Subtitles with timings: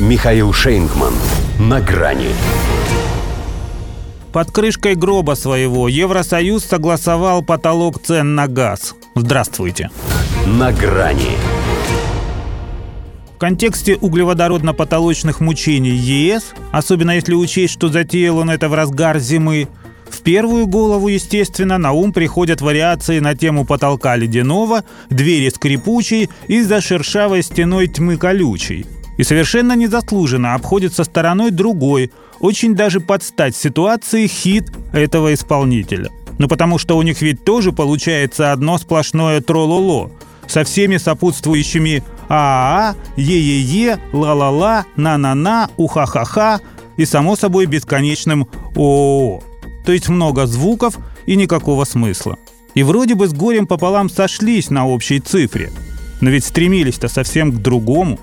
[0.00, 1.14] Михаил Шейнгман.
[1.60, 2.30] На грани.
[4.32, 8.96] Под крышкой гроба своего Евросоюз согласовал потолок цен на газ.
[9.14, 9.92] Здравствуйте.
[10.46, 11.36] На грани.
[13.36, 19.68] В контексте углеводородно-потолочных мучений ЕС, особенно если учесть, что затеял он это в разгар зимы,
[20.10, 26.62] в первую голову, естественно, на ум приходят вариации на тему потолка ледяного, двери скрипучей и
[26.62, 28.86] за шершавой стеной тьмы колючей.
[29.16, 36.10] И совершенно незаслуженно обходится стороной другой, очень даже под стать ситуации хит этого исполнителя.
[36.38, 40.10] Ну потому что у них ведь тоже получается одно сплошное трололо
[40.46, 46.60] со всеми сопутствующими а-а, е-е-е, ла-ла-ла, на-на-на, уха-ха-ха
[46.96, 49.40] и, само собой, бесконечным о
[49.84, 52.36] То есть много звуков и никакого смысла.
[52.74, 55.70] И вроде бы с горем пополам сошлись на общей цифре.
[56.20, 58.18] Но ведь стремились-то совсем к другому.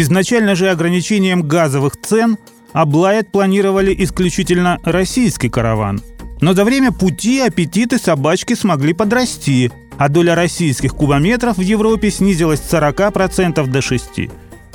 [0.00, 2.38] Изначально же ограничением газовых цен
[2.72, 6.00] облаять планировали исключительно российский караван.
[6.40, 12.60] Но за время пути аппетиты собачки смогли подрасти, а доля российских кубометров в Европе снизилась
[12.60, 14.30] с 40% до 6%.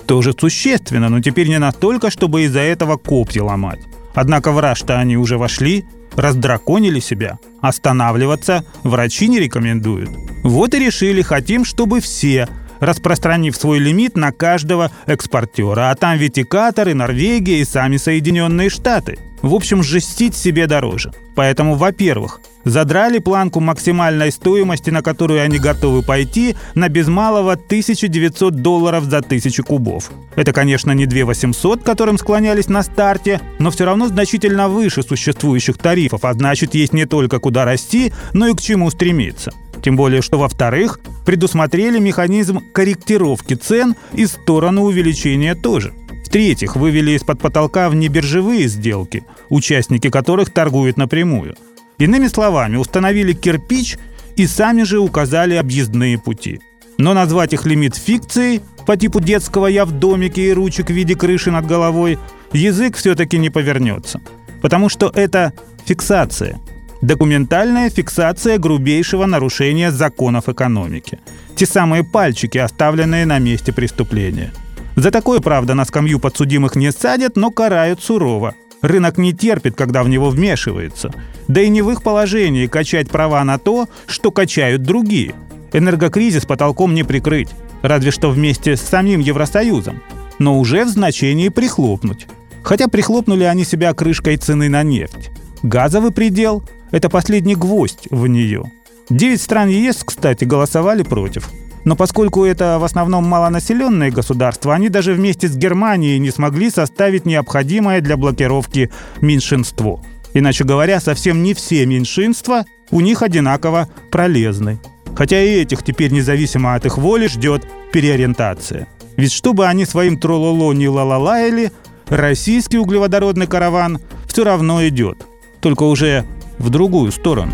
[0.05, 3.79] Тоже существенно, но теперь не настолько, чтобы из-за этого копья ломать.
[4.13, 5.85] Однако в раж-то они уже вошли,
[6.17, 7.39] раздраконили себя.
[7.61, 10.09] Останавливаться врачи не рекомендуют.
[10.43, 15.91] Вот и решили, хотим, чтобы все– распространив свой лимит на каждого экспортера.
[15.91, 19.17] А там ведь и Катар, и Норвегия, и сами Соединенные Штаты.
[19.43, 21.11] В общем, жестить себе дороже.
[21.35, 28.55] Поэтому, во-первых, задрали планку максимальной стоимости, на которую они готовы пойти, на без малого 1900
[28.55, 30.11] долларов за тысячу кубов.
[30.37, 35.77] Это, конечно, не 2800, к которым склонялись на старте, но все равно значительно выше существующих
[35.77, 39.51] тарифов, а значит, есть не только куда расти, но и к чему стремиться.
[39.83, 45.93] Тем более, что, во-вторых, предусмотрели механизм корректировки цен и сторону увеличения тоже.
[46.25, 51.55] В-третьих, вывели из-под потолка в небиржевые сделки, участники которых торгуют напрямую.
[51.99, 53.97] Иными словами, установили кирпич
[54.37, 56.61] и сами же указали объездные пути.
[56.97, 61.15] Но назвать их лимит фикцией по типу детского «я в домике» и ручек в виде
[61.15, 62.17] крыши над головой
[62.53, 64.21] язык все-таки не повернется.
[64.61, 65.51] Потому что это
[65.85, 66.57] фиксация–
[67.03, 71.19] Документальная фиксация грубейшего нарушения законов экономики.
[71.53, 74.53] Те самые пальчики, оставленные на месте преступления.
[74.95, 78.55] За такое, правда, на скамью подсудимых не садят, но карают сурово.
[78.81, 81.11] Рынок не терпит, когда в него вмешивается.
[81.49, 85.35] Да и не в их положении качать права на то, что качают другие.
[85.73, 87.49] Энергокризис потолком не прикрыть,
[87.81, 90.01] разве что вместе с самим Евросоюзом.
[90.39, 92.27] Но уже в значении прихлопнуть.
[92.63, 95.31] Хотя прихлопнули они себя крышкой цены на нефть.
[95.63, 98.71] Газовый предел это последний гвоздь в нее.
[99.09, 101.49] Девять стран ЕС, кстати, голосовали против.
[101.85, 107.25] Но поскольку это в основном малонаселенные государства, они даже вместе с Германией не смогли составить
[107.25, 110.01] необходимое для блокировки меньшинство.
[110.35, 114.79] Иначе говоря, совсем не все меньшинства у них одинаково пролезны.
[115.15, 118.87] Хотя и этих теперь независимо от их воли ждет переориентация.
[119.17, 121.71] Ведь чтобы они своим трололо не лалалаяли,
[122.07, 125.17] российский углеводородный караван все равно идет.
[125.59, 126.25] Только уже
[126.57, 127.53] в другую сторону.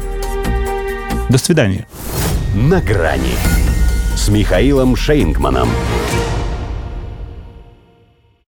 [1.30, 1.88] До свидания.
[2.56, 3.36] На грани
[4.16, 5.70] с Михаилом Шейнгманом.